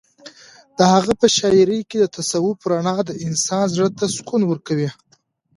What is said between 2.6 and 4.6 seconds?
رڼا د انسان زړه ته سکون